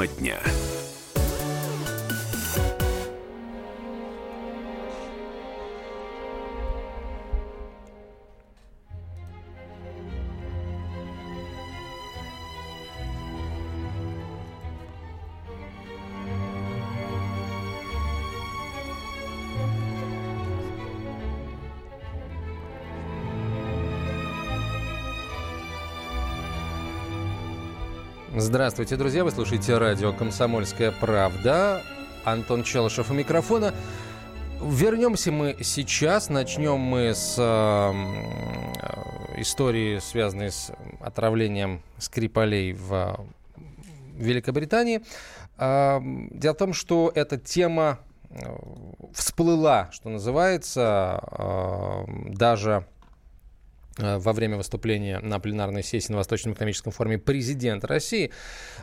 [0.00, 0.69] Тема дня.
[28.40, 29.22] Здравствуйте, друзья!
[29.22, 31.82] Вы слушаете радио «Комсомольская правда».
[32.24, 33.74] Антон Челышев у микрофона.
[34.62, 36.30] Вернемся мы сейчас.
[36.30, 37.92] Начнем мы с э,
[39.42, 40.72] истории, связанной с
[41.02, 43.26] отравлением Скрипалей в
[44.14, 45.02] Великобритании.
[45.58, 47.98] Э, дело в том, что эта тема
[48.30, 48.36] э,
[49.12, 52.99] всплыла, что называется, э, даже Э,
[53.98, 58.30] во время выступления на пленарной сессии на Восточном экономическом форуме президент России,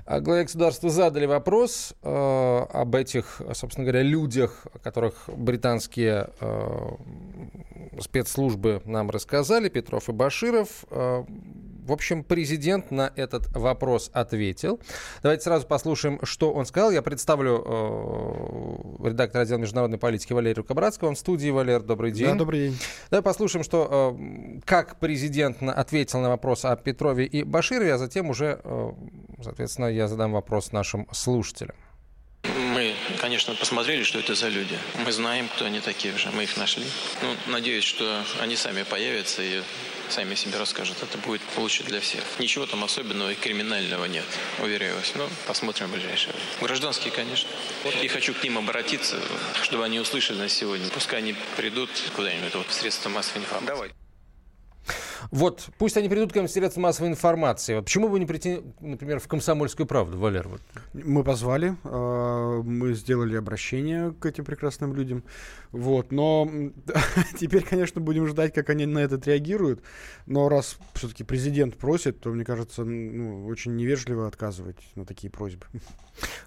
[0.05, 6.89] а главе государства задали вопрос э, об этих, собственно говоря, людях, о которых британские э,
[7.99, 10.85] спецслужбы нам рассказали, Петров и Баширов.
[10.91, 11.23] Э,
[11.87, 14.79] в общем, президент на этот вопрос ответил.
[15.23, 16.91] Давайте сразу послушаем, что он сказал.
[16.91, 21.07] Я представлю э, редактора отдела международной политики Валерию Кабратского.
[21.07, 21.49] Он в студии.
[21.49, 22.27] Валер, добрый день.
[22.27, 22.77] Да, добрый день.
[23.09, 28.29] Давай послушаем, что, э, как президент ответил на вопрос о Петрове и Баширове, а затем
[28.29, 28.91] уже, э,
[29.41, 31.75] соответственно, я задам вопрос нашим слушателям.
[33.19, 34.77] Конечно, посмотрели, что это за люди.
[35.03, 36.29] Мы знаем, кто они такие уже.
[36.31, 36.85] Мы их нашли.
[37.21, 39.61] Ну, надеюсь, что они сами появятся и
[40.09, 40.97] сами себе расскажут.
[41.01, 42.23] Это будет лучше для всех.
[42.39, 44.25] Ничего там особенного и криминального нет,
[44.59, 45.11] уверяю вас.
[45.15, 46.47] Ну, посмотрим в ближайшее время.
[46.61, 47.49] Гражданские, конечно.
[48.01, 49.19] И хочу к ним обратиться,
[49.63, 50.87] чтобы они услышали на сегодня.
[50.89, 53.67] Пускай они придут куда-нибудь вот, в средства массовой информации.
[53.67, 54.06] Давай.
[55.31, 57.75] Вот, пусть они придут к нам средства массовой информации.
[57.75, 60.47] Вот почему бы не прийти, например, в «Комсомольскую правду», Валер?
[60.47, 60.61] Вот.
[60.93, 65.23] Мы позвали, а, мы сделали обращение к этим прекрасным людям.
[65.71, 66.49] Вот, но
[67.39, 69.81] теперь, конечно, будем ждать, как они на это реагируют.
[70.25, 75.65] Но раз все-таки президент просит, то, мне кажется, ну, очень невежливо отказывать на такие просьбы.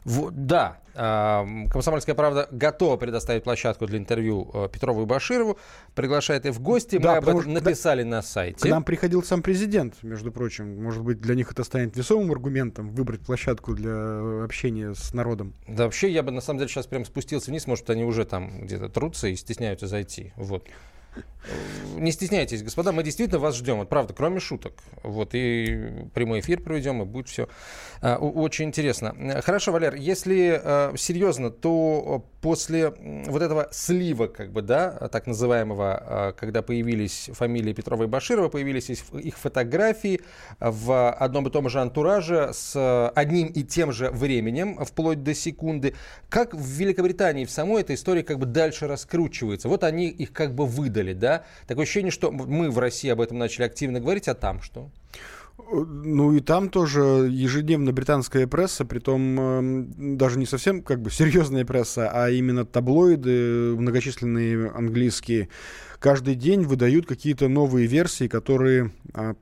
[0.04, 5.58] Вот, да, «Комсомольская правда» готова предоставить площадку для интервью э, Петрову и Баширову.
[5.94, 6.98] Приглашает их в гости.
[6.98, 8.59] Да, Мы об этом написали да, на сайте.
[8.60, 10.82] К нам приходил сам президент, между прочим.
[10.82, 15.54] Может быть, для них это станет весомым аргументом выбрать площадку для общения с народом.
[15.66, 17.66] Да, вообще, я бы на самом деле сейчас прям спустился вниз.
[17.66, 20.32] Может, они уже там где-то трутся и стесняются зайти.
[20.36, 20.66] Вот.
[21.96, 23.78] Не стесняйтесь, господа, мы действительно вас ждем.
[23.78, 24.74] Вот правда, кроме шуток.
[25.02, 27.48] Вот и прямой эфир проведем, и будет все
[28.00, 29.40] а, очень интересно.
[29.42, 32.90] Хорошо, Валер, если а, серьезно, то после
[33.26, 38.48] вот этого слива, как бы, да, так называемого, а, когда появились фамилии Петрова и Баширова,
[38.48, 40.20] появились их фотографии
[40.58, 45.94] в одном и том же антураже с одним и тем же временем, вплоть до секунды.
[46.28, 49.68] Как в Великобритании в самой этой истории как бы дальше раскручивается?
[49.68, 51.29] Вот они их как бы выдали, да?
[51.66, 54.90] Такое ощущение, что мы в России об этом начали активно говорить, а там что?
[55.72, 59.84] Ну и там тоже ежедневно британская пресса, притом э,
[60.16, 65.48] даже не совсем как бы серьезная пресса, а именно таблоиды многочисленные английские,
[65.98, 69.34] каждый день выдают какие-то новые версии, которые э,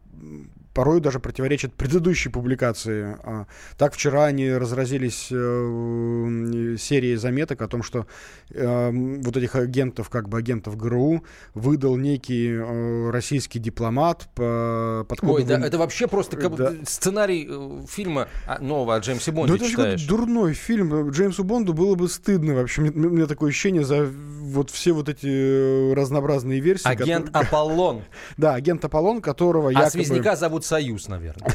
[0.78, 3.16] порой даже противоречат предыдущей публикации.
[3.24, 3.46] А,
[3.76, 8.06] так вчера они разразились э, серией заметок о том, что
[8.50, 11.24] э, вот этих агентов, как бы агентов ГРУ,
[11.54, 15.42] выдал некий э, российский дипломат по, под кодовым...
[15.42, 16.72] Ой, да, это вообще просто как да.
[16.86, 17.50] сценарий
[17.88, 18.28] фильма
[18.60, 20.06] нового о Джеймсе Бонде Ну это читаешь.
[20.06, 21.10] дурной фильм.
[21.10, 22.82] Джеймсу Бонду было бы стыдно вообще.
[22.82, 26.86] У меня такое ощущение за вот все вот эти разнообразные версии.
[26.86, 27.48] Агент которые...
[27.48, 28.02] Аполлон.
[28.36, 29.90] Да, агент Аполлон, которого а якобы...
[29.90, 31.50] связняка зовут Союз, наверное.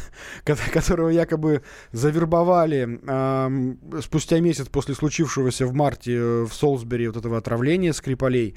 [0.74, 7.38] Которого якобы завербовали э, спустя месяц после случившегося в марте э, в Солсбери вот этого
[7.38, 8.56] отравления Скрипалей.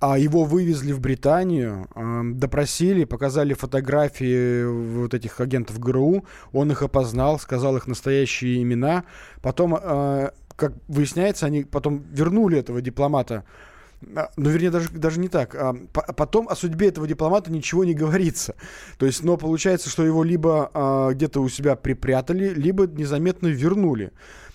[0.00, 6.24] А его вывезли в Британию, э, допросили, показали фотографии вот этих агентов ГРУ.
[6.52, 9.02] Он их опознал, сказал их настоящие имена.
[9.42, 13.42] Потом, э, как выясняется, они потом вернули этого дипломата
[14.00, 15.54] ну, вернее, даже, даже не так.
[15.54, 18.54] А, потом о судьбе этого дипломата ничего не говорится.
[18.96, 24.12] То есть, но получается, что его либо а, где-то у себя припрятали, либо незаметно вернули.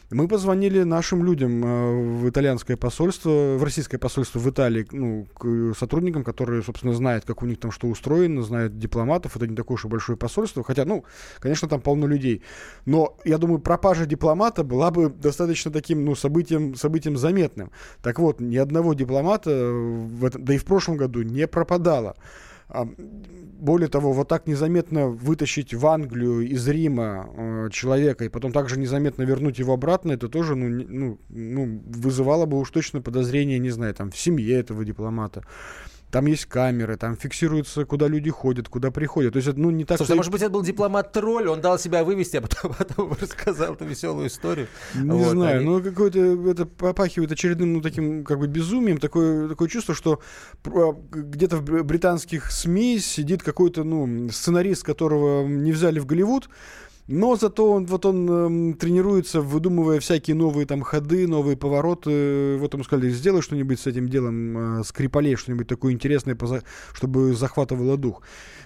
[0.09, 5.73] Мы позвонили нашим людям э, в итальянское посольство, в российское посольство в Италии, ну, к
[5.77, 9.35] сотрудникам, которые, собственно, знают, как у них там что устроено, знают дипломатов.
[9.35, 10.63] Это не такое уж и большое посольство.
[10.63, 11.03] Хотя, ну,
[11.39, 12.43] конечно, там полно людей.
[12.85, 17.71] Но, я думаю, пропажа дипломата была бы достаточно таким, ну, событием, событием заметным.
[18.01, 22.15] Так вот, ни одного дипломата, в этом, да и в прошлом году, не пропадало.
[22.73, 22.87] А,
[23.59, 28.77] более того, вот так незаметно вытащить в Англию из Рима э, человека и потом также
[28.77, 33.69] незаметно вернуть его обратно, это тоже ну, ну, ну, вызывало бы уж точно подозрение, не
[33.69, 35.43] знаю, там, в семье этого дипломата
[36.13, 39.33] там есть камеры, там фиксируется, куда люди ходят, куда приходят.
[39.33, 39.97] То есть, это, ну, не так...
[39.97, 40.13] Слушай, что...
[40.13, 43.85] а может быть, это был дипломат-тролль, он дал себя вывести, а потом, потом рассказал эту
[43.85, 44.67] веселую историю.
[44.93, 45.65] Не вот, знаю, они...
[45.65, 46.19] ну, какое-то
[46.51, 48.99] это попахивает очередным, ну, таким, как бы, безумием.
[48.99, 50.21] Такое, такое чувство, что
[50.65, 56.47] а, где-то в британских СМИ сидит какой-то, ну, сценарист, которого не взяли в Голливуд,
[57.07, 62.57] но зато он, вот он э, тренируется, выдумывая всякие новые там ходы, новые повороты.
[62.57, 66.37] Вот ему сказали, сделай что-нибудь с этим делом, э, Скрипалей, что-нибудь такое интересное,
[66.93, 68.21] чтобы захватывало дух.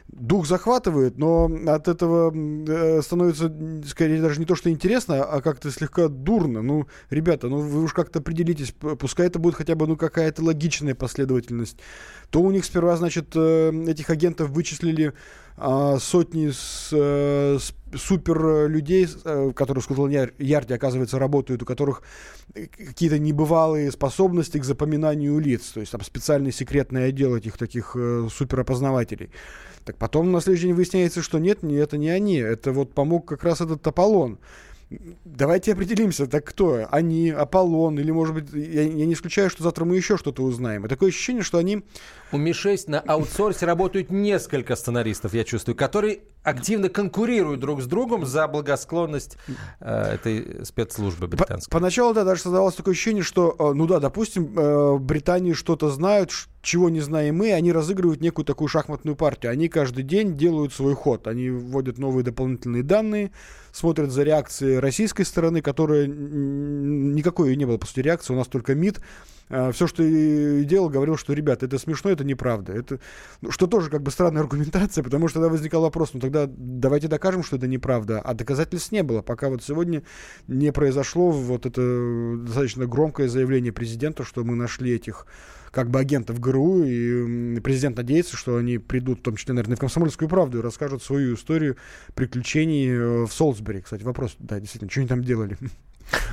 [0.08, 3.52] Дух захватывает, но от этого э, становится,
[3.88, 6.62] скорее, даже не то, что интересно, а как-то слегка дурно.
[6.62, 10.94] Ну, ребята, ну вы уж как-то определитесь, пускай это будет хотя бы ну какая-то логичная
[10.94, 11.80] последовательность.
[12.30, 15.14] То у них сперва, значит, э, этих агентов вычислили
[15.58, 22.04] сотни с, э, с супер людей, э, которые в Скотланд-Ярде, оказывается, работают, у которых
[22.54, 28.28] какие-то небывалые способности к запоминанию лиц, то есть там специальный секретный отдел этих таких э,
[28.32, 29.32] суперопознавателей.
[29.84, 33.28] Так потом на следующий день выясняется, что нет, не, это не они, это вот помог
[33.28, 34.38] как раз этот Аполлон.
[34.90, 36.88] Давайте определимся, так кто?
[36.92, 40.86] Они, Аполлон, или, может быть, я, я не исключаю, что завтра мы еще что-то узнаем.
[40.86, 41.84] И такое ощущение, что они...
[42.32, 48.26] У Ми-6 на аутсорсе работают несколько сценаристов, я чувствую, которые активно конкурируют друг с другом
[48.26, 49.38] за благосклонность
[49.82, 51.70] э, этой спецслужбы британской.
[51.70, 55.90] По поначалу, да, даже создавалось такое ощущение, что, э, ну да, допустим, э, Британии что-то
[55.90, 59.52] знают, чего не знаем мы, они разыгрывают некую такую шахматную партию.
[59.52, 61.28] Они каждый день делают свой ход.
[61.28, 63.32] Они вводят новые дополнительные данные,
[63.74, 68.74] смотрят за реакцией российской стороны, которая никакой не было, по сути, реакции, у нас только
[68.74, 69.02] МИД.
[69.50, 72.74] А, Все, что и делал, говорил, что, ребята, это смешно, это неправда.
[72.74, 73.00] Это,
[73.42, 77.08] ну, что тоже как бы странная аргументация, потому что тогда возникал вопрос, ну тогда давайте
[77.08, 78.20] докажем, что это неправда.
[78.22, 80.04] А доказательств не было, пока вот сегодня
[80.48, 85.26] не произошло вот это достаточно громкое заявление президента, что мы нашли этих
[85.72, 89.80] как бы агентов ГРУ, и президент надеется, что они придут, в том числе, наверное, в
[89.80, 91.78] «Комсомольскую правду» и расскажут свою историю
[92.16, 93.82] приключений э, в Солсбери.
[93.82, 95.58] Кстати, вопрос, да, действительно, что они там делали?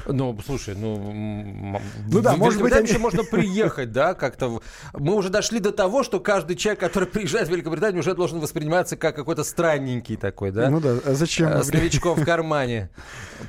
[0.06, 1.80] Ну, слушай, ну...
[2.08, 2.74] Ну да, может быть...
[2.74, 4.60] еще можно приехать, да, как-то...
[4.92, 8.96] Мы уже дошли до того, что каждый человек, который приезжает в Великобританию, уже должен восприниматься
[8.96, 10.70] как какой-то странненький такой, да?
[10.70, 11.62] Ну да, а зачем?
[11.62, 12.90] С новичком в кармане,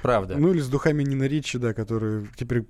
[0.01, 0.36] правда.
[0.38, 2.66] Ну или с духами Нина Ричи, да, которые теперь...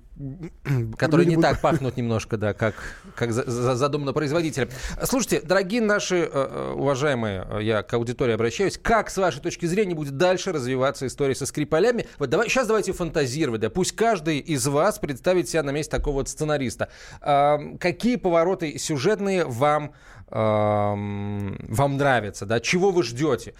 [0.98, 2.74] Которые не так пахнут немножко, да, как,
[3.14, 4.68] как задумано производителем.
[5.04, 9.66] Слушайте, дорогие наши э, э, уважаемые, э, я к аудитории обращаюсь, как, с вашей точки
[9.66, 12.06] зрения, будет дальше развиваться история со Скрипалями?
[12.18, 13.60] Вот давай, сейчас давайте фантазировать фантазировать.
[13.60, 16.88] Да, пусть каждый из вас представит себя на месте такого вот сценариста.
[17.20, 19.92] Какие повороты сюжетные вам
[20.28, 23.54] вам нравится, да, чего вы ждете.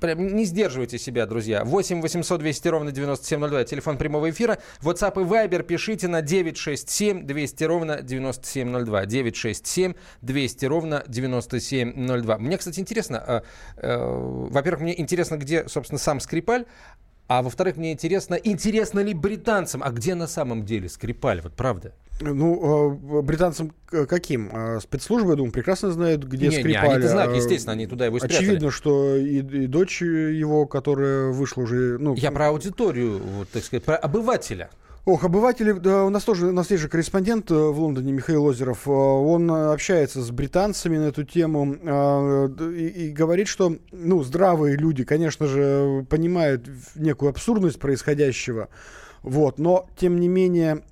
[0.00, 1.62] Прям не сдерживайте себя, друзья.
[1.62, 4.58] 8 800 200 ровно 9702, телефон прямого эфира.
[4.80, 9.04] WhatsApp и Viber пишите на 967 200 ровно 9702.
[9.04, 9.92] 967
[10.22, 12.38] 200 ровно 9702.
[12.38, 13.42] Мне, кстати, интересно, а,
[13.76, 16.64] э, во-первых, мне интересно, где, собственно, сам Скрипаль,
[17.30, 21.92] а во-вторых, мне интересно, интересно ли британцам, а где на самом деле Скрипаль, вот правда?
[22.20, 24.50] Ну, а, британцам каким?
[24.52, 26.88] А, спецслужбы, я думаю, прекрасно знают, где не, Скрипаль.
[26.88, 28.36] Не, они знают, естественно, они туда его спрятали.
[28.36, 31.98] Очевидно, что и, и дочь его, которая вышла уже...
[32.00, 34.68] Ну, я про аудиторию, вот, так сказать, про обывателя.
[35.06, 38.44] Ох, обыватели, да, у нас тоже, у нас есть же корреспондент э, в Лондоне, Михаил
[38.44, 44.22] Озеров, э, он общается с британцами на эту тему э, и, и говорит, что, ну,
[44.22, 48.68] здравые люди, конечно же, понимают некую абсурдность происходящего,
[49.22, 50.82] вот, но, тем не менее,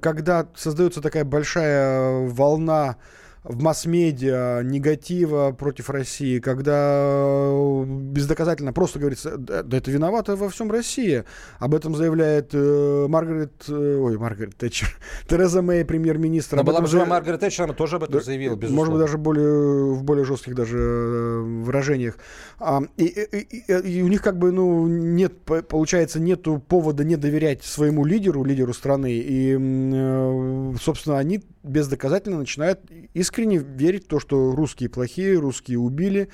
[0.00, 2.96] когда создается такая большая волна
[3.42, 10.50] в масс-медиа негатива против России, когда э, бездоказательно просто говорится, да, да это виновата во
[10.50, 11.24] всем Россия.
[11.58, 14.94] Об этом заявляет э, Маргарет, э, ой, Маргарет Тэтчер,
[15.28, 16.56] Тереза Мэй, премьер-министр.
[16.56, 18.76] Но была бы жива Маргарет Тэтчер, она тоже об этом да, заявила, безусловно.
[18.76, 22.18] Может быть, даже более, в более жестких даже э, выражениях.
[22.58, 27.16] А, и, и, и, и у них как бы, ну, нет, получается, нету повода не
[27.16, 29.12] доверять своему лидеру, лидеру страны.
[29.12, 32.80] И, э, собственно, они бездоказательно начинают
[33.12, 36.28] искренне верить в то, что русские плохие, русские убили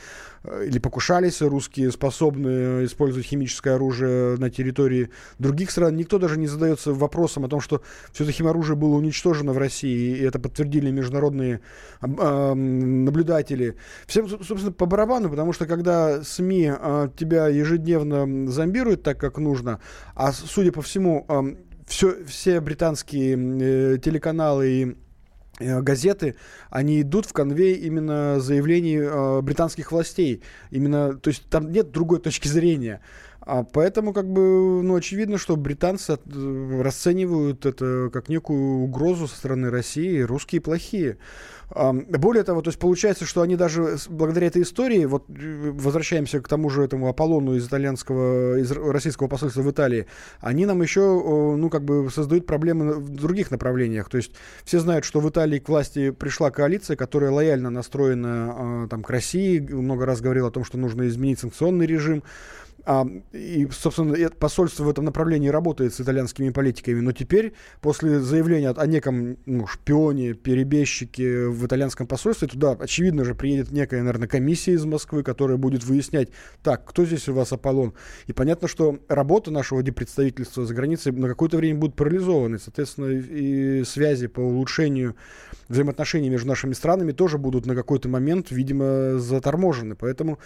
[0.45, 5.97] э, или покушались, русские способны использовать химическое оружие на территории других стран.
[5.97, 10.17] Никто даже не задается вопросом о том, что все это химоружие было уничтожено в России,
[10.17, 11.61] и это подтвердили международные
[12.01, 13.77] э, наблюдатели.
[14.07, 19.81] Всем, собственно, по барабану, потому что когда СМИ э, тебя ежедневно зомбируют так, как нужно,
[20.15, 21.57] а судя по всему, э,
[21.87, 24.97] все, все британские э, телеканалы и
[25.59, 26.37] газеты,
[26.71, 30.43] они идут в конвей именно заявлений э, британских властей.
[30.71, 33.01] Именно, то есть там нет другой точки зрения.
[33.47, 39.37] А поэтому, как бы, ну, очевидно, что британцы э, расценивают это как некую угрозу со
[39.37, 41.19] стороны России, русские плохие.
[41.71, 46.49] Более того, то есть получается, что они даже благодаря этой истории, вот э, возвращаемся к
[46.49, 50.07] тому же этому Аполлону из итальянского, из российского посольства в Италии,
[50.41, 54.09] они нам еще, ну, как бы создают проблемы в других направлениях.
[54.09, 54.33] То есть
[54.65, 59.11] все знают, что в Италии к власти пришла коалиция, которая лояльно настроена а, там, к
[59.11, 62.25] России, много раз говорила о том, что нужно изменить санкционный режим.
[63.33, 67.01] И, собственно, посольство в этом направлении работает с итальянскими политиками.
[67.01, 73.35] Но теперь, после заявления о неком ну, шпионе, перебежчике в итальянском посольстве, туда, очевидно же,
[73.35, 76.29] приедет некая, наверное, комиссия из Москвы, которая будет выяснять,
[76.63, 77.95] так, кто здесь у вас Аполлон.
[78.29, 82.59] И понятно, что работа нашего депредставительства за границей на какое-то время будет парализована.
[82.59, 85.17] Соответственно, и связи по улучшению
[85.69, 89.97] взаимоотношений между нашими странами тоже будут на какой-то момент, видимо, заторможены.
[89.97, 90.39] Поэтому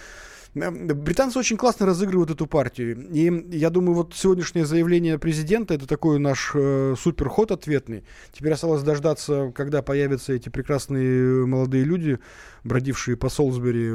[0.52, 3.08] Британцы очень классно разыгрывают эту партию.
[3.12, 8.02] И я думаю, вот сегодняшнее заявление президента это такой наш э, суперход ответный.
[8.32, 12.18] Теперь осталось дождаться, когда появятся эти прекрасные молодые люди,
[12.64, 13.92] бродившие по Солсбери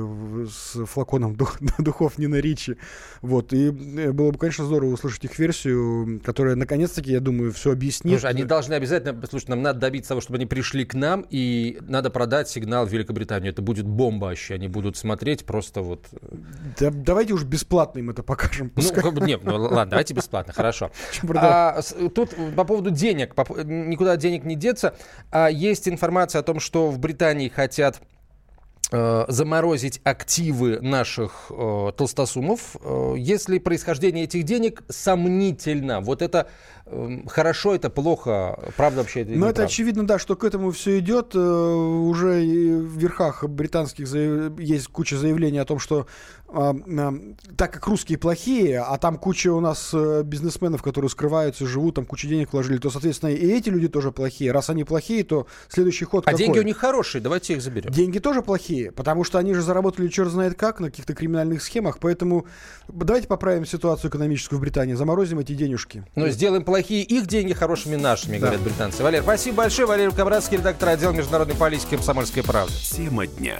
[0.47, 2.77] с флаконом дух, духов Нина Ричи.
[3.21, 3.51] Вот.
[3.51, 8.19] И э, было бы, конечно, здорово услышать их версию, которая, наконец-таки, я думаю, все объяснит.
[8.19, 9.21] Слушай, они должны обязательно...
[9.29, 12.93] Слушай, нам надо добиться того, чтобы они пришли к нам, и надо продать сигнал в
[12.93, 13.51] Великобританию.
[13.51, 14.53] Это будет бомба вообще.
[14.53, 16.05] Они будут смотреть просто вот...
[16.79, 18.71] Да, давайте уж бесплатно им это покажем.
[18.75, 20.91] Ну, нет, ну ладно, давайте бесплатно, хорошо.
[21.35, 21.79] А,
[22.13, 23.35] тут по поводу денег.
[23.35, 24.95] По, никуда денег не деться.
[25.31, 28.01] А, есть информация о том, что в Британии хотят
[28.91, 36.01] заморозить активы наших э, толстосумов, э, если происхождение этих денег сомнительно.
[36.01, 36.49] Вот это
[36.85, 40.99] э, хорошо, это плохо, правда вообще это Но это очевидно, да, что к этому все
[40.99, 41.31] идет.
[41.33, 44.59] Э, уже в верхах британских заяв...
[44.59, 46.03] есть куча заявлений о том, что э,
[46.44, 46.44] э,
[47.55, 52.05] так как русские плохие, а там куча у нас э, бизнесменов, которые скрываются, живут, там
[52.05, 54.51] куча денег вложили, то, соответственно, и эти люди тоже плохие.
[54.51, 56.45] Раз они плохие, то следующий ход А какой?
[56.45, 57.91] деньги у них хорошие, давайте их заберем.
[57.91, 61.99] Деньги тоже плохие потому что они же заработали черт знает как на каких-то криминальных схемах,
[61.99, 62.47] поэтому
[62.87, 66.03] давайте поправим ситуацию экономическую в Британии, заморозим эти денежки.
[66.15, 68.47] Ну, сделаем плохие их деньги хорошими нашими, да.
[68.47, 69.03] говорят британцы.
[69.03, 69.87] Валер, спасибо большое.
[69.87, 72.73] Валерий Кабратский, редактор отдела международной политики «Комсомольская правда».
[72.73, 73.59] Тема дня.